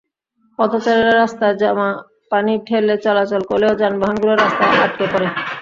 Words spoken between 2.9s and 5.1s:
চলাচল করলেও যানবাহনগুলো রাস্তায় আটকে